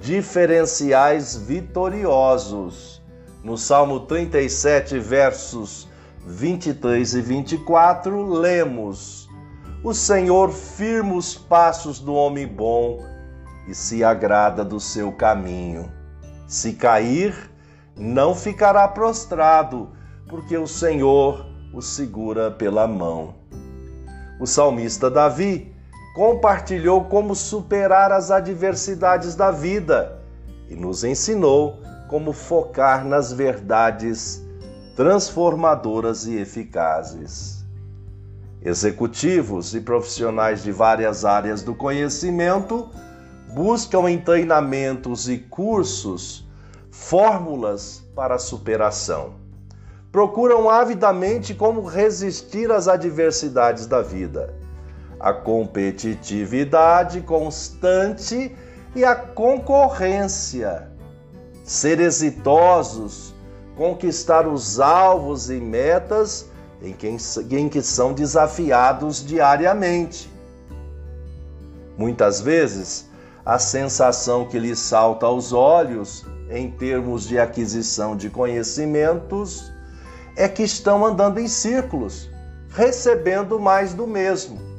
diferenciais 0.00 1.36
vitoriosos. 1.36 3.02
No 3.42 3.56
Salmo 3.56 4.00
37, 4.00 4.98
versos 4.98 5.88
23 6.26 7.14
e 7.14 7.20
24, 7.20 8.24
lemos: 8.28 9.28
O 9.84 9.94
Senhor 9.94 10.50
firma 10.50 11.14
os 11.14 11.34
passos 11.34 12.00
do 12.00 12.14
homem 12.14 12.46
bom 12.46 13.04
e 13.68 13.74
se 13.74 14.02
agrada 14.02 14.64
do 14.64 14.80
seu 14.80 15.12
caminho. 15.12 15.90
Se 16.46 16.72
cair, 16.72 17.34
não 17.96 18.34
ficará 18.34 18.86
prostrado, 18.88 19.90
porque 20.28 20.56
o 20.56 20.66
Senhor 20.66 21.46
o 21.72 21.82
segura 21.82 22.50
pela 22.50 22.86
mão. 22.86 23.34
O 24.40 24.46
salmista 24.46 25.10
Davi 25.10 25.75
compartilhou 26.16 27.04
como 27.04 27.34
superar 27.34 28.10
as 28.10 28.30
adversidades 28.30 29.34
da 29.34 29.50
vida 29.50 30.18
e 30.66 30.74
nos 30.74 31.04
ensinou 31.04 31.78
como 32.08 32.32
focar 32.32 33.04
nas 33.04 33.30
verdades 33.30 34.42
transformadoras 34.96 36.26
e 36.26 36.38
eficazes. 36.38 37.66
Executivos 38.62 39.74
e 39.74 39.80
profissionais 39.82 40.62
de 40.62 40.72
várias 40.72 41.26
áreas 41.26 41.62
do 41.62 41.74
conhecimento 41.74 42.88
buscam 43.52 44.08
em 44.08 44.18
treinamentos 44.18 45.28
e 45.28 45.36
cursos 45.36 46.48
fórmulas 46.90 48.02
para 48.14 48.36
a 48.36 48.38
superação. 48.38 49.34
Procuram 50.10 50.70
avidamente 50.70 51.54
como 51.54 51.82
resistir 51.82 52.72
às 52.72 52.88
adversidades 52.88 53.86
da 53.86 54.00
vida 54.00 54.64
a 55.18 55.32
competitividade 55.32 57.20
constante 57.22 58.54
e 58.94 59.04
a 59.04 59.14
concorrência. 59.14 60.88
Ser 61.64 62.00
exitosos, 62.00 63.34
conquistar 63.76 64.46
os 64.46 64.78
alvos 64.78 65.50
e 65.50 65.60
metas 65.60 66.48
em 66.82 66.92
que, 66.92 67.16
em 67.50 67.68
que 67.68 67.82
são 67.82 68.12
desafiados 68.12 69.24
diariamente. 69.24 70.30
Muitas 71.96 72.40
vezes, 72.40 73.08
a 73.44 73.58
sensação 73.58 74.44
que 74.46 74.58
lhes 74.58 74.78
salta 74.78 75.26
aos 75.26 75.52
olhos 75.52 76.26
em 76.50 76.70
termos 76.70 77.26
de 77.26 77.38
aquisição 77.38 78.16
de 78.16 78.28
conhecimentos 78.30 79.72
é 80.36 80.48
que 80.48 80.62
estão 80.62 81.04
andando 81.04 81.38
em 81.38 81.48
círculos, 81.48 82.28
recebendo 82.68 83.58
mais 83.58 83.94
do 83.94 84.06
mesmo. 84.06 84.75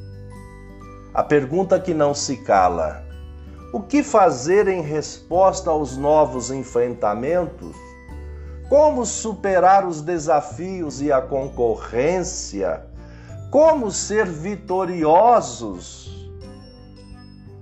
A 1.18 1.24
pergunta 1.24 1.80
que 1.80 1.96
não 1.96 2.14
se 2.14 2.38
cala: 2.38 3.04
o 3.74 3.82
que 3.82 4.04
fazer 4.04 4.68
em 4.68 4.84
resposta 4.84 5.72
aos 5.72 5.98
novos 5.98 6.52
enfrentamentos? 6.52 7.76
Como 8.70 9.04
superar 9.04 9.88
os 9.88 10.04
desafios 10.04 11.02
e 11.02 11.12
a 11.12 11.20
concorrência? 11.20 12.86
Como 13.50 13.90
ser 13.90 14.28
vitoriosos? 14.28 16.30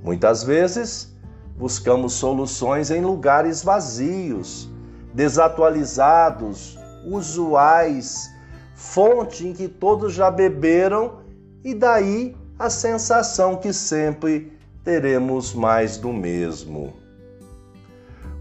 Muitas 0.04 0.44
vezes 0.44 1.16
buscamos 1.56 2.12
soluções 2.12 2.92
em 2.92 3.00
lugares 3.00 3.64
vazios, 3.64 4.70
desatualizados, 5.14 6.78
usuais, 7.06 8.30
fonte 8.74 9.48
em 9.48 9.54
que 9.54 9.70
todos 9.70 10.14
já 10.14 10.30
beberam 10.30 11.20
e 11.64 11.74
daí 11.74 12.36
a 12.58 12.70
sensação 12.70 13.58
que 13.58 13.74
sempre 13.74 14.58
teremos 14.84 15.54
mais 15.54 15.98
do 15.98 16.14
mesmo. 16.14 16.94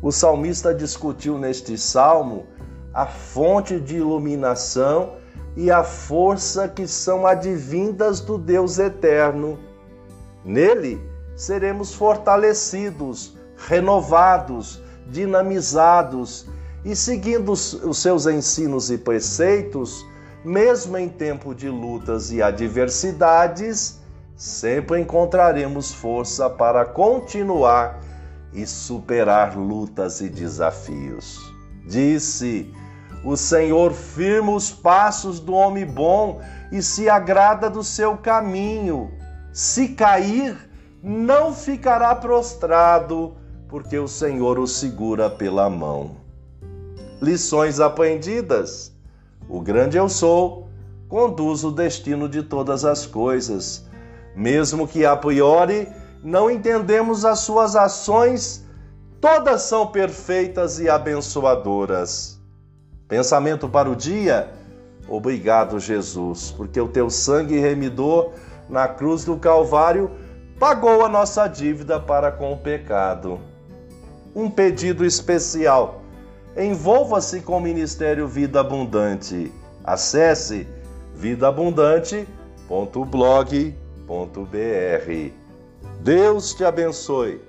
O 0.00 0.12
salmista 0.12 0.72
discutiu 0.72 1.36
neste 1.36 1.76
salmo 1.76 2.47
a 2.92 3.06
fonte 3.06 3.80
de 3.80 3.97
iluminação 3.97 5.14
e 5.56 5.70
a 5.70 5.82
força 5.82 6.69
que 6.69 6.86
são 6.86 7.26
advindas 7.26 8.20
do 8.20 8.38
Deus 8.38 8.78
eterno. 8.78 9.58
Nele 10.44 11.00
seremos 11.34 11.92
fortalecidos, 11.92 13.36
renovados, 13.56 14.81
dinamizados 15.08 16.46
e 16.84 16.94
seguindo 16.94 17.50
os 17.50 17.98
seus 17.98 18.26
ensinos 18.26 18.91
e 18.91 18.98
preceitos, 18.98 20.06
mesmo 20.44 20.96
em 20.98 21.08
tempo 21.08 21.54
de 21.54 21.69
lutas 21.69 22.31
e 22.31 22.42
adversidades, 22.42 24.03
sempre 24.37 25.00
encontraremos 25.00 25.93
força 25.93 26.50
para 26.50 26.84
continuar 26.84 28.00
e 28.53 28.67
superar 28.67 29.56
lutas 29.56 30.21
e 30.21 30.28
desafios. 30.28 31.53
Disse: 31.87 32.73
O 33.25 33.37
Senhor 33.37 33.93
firma 33.93 34.53
os 34.53 34.71
passos 34.71 35.41
do 35.41 35.53
homem 35.53 35.87
bom 35.87 36.41
e 36.73 36.83
se 36.83 37.09
agrada 37.09 37.69
do 37.71 37.84
seu 37.84 38.17
caminho. 38.17 39.11
Se 39.53 39.89
cair, 39.89 40.56
não 41.03 41.55
ficará 41.55 42.15
prostrado, 42.15 43.37
porque 43.69 43.99
o 43.99 44.09
Senhor 44.09 44.59
o 44.59 44.67
segura 44.67 45.31
pela 45.31 45.71
mão. 45.71 46.17
Lições 47.21 47.78
aprendidas: 47.78 48.93
O 49.49 49.61
grande 49.61 49.97
eu 49.97 50.09
sou 50.09 50.69
conduz 51.09 51.62
o 51.62 51.71
destino 51.71 52.28
de 52.28 52.43
todas 52.43 52.84
as 52.84 53.06
coisas 53.06 53.84
mesmo 54.34 54.89
que 54.89 55.05
a 55.05 55.17
priori 55.17 55.89
não 56.22 56.50
entendemos 56.50 57.25
as 57.25 57.41
suas 57.41 57.77
ações, 57.77 58.65
todas 59.21 59.62
são 59.62 59.87
perfeitas 59.87 60.81
e 60.81 60.89
abençoadoras. 60.89 62.41
Pensamento 63.06 63.69
para 63.69 63.91
o 63.91 63.94
dia? 63.94 64.50
Obrigado, 65.09 65.78
Jesus, 65.78 66.53
porque 66.56 66.81
o 66.81 66.89
teu 66.89 67.09
sangue 67.11 67.59
remidor 67.59 68.33
na 68.69 68.89
cruz 68.89 69.25
do 69.25 69.37
Calvário 69.37 70.11
pagou 70.59 71.05
a 71.05 71.09
nossa 71.09 71.47
dívida 71.47 72.00
para 72.00 72.33
com 72.33 72.53
o 72.53 72.56
pecado. 72.56 73.39
Um 74.34 74.50
pedido 74.50 75.05
especial. 75.05 76.00
Envolva-se 76.56 77.43
com 77.43 77.59
o 77.59 77.61
Ministério 77.61 78.27
Vida 78.27 78.61
Abundante. 78.61 79.53
Acesse 79.84 80.67
vidaabundante.blog.br. 81.15 83.84
Deus 86.03 86.54
te 86.54 86.65
abençoe. 86.65 87.41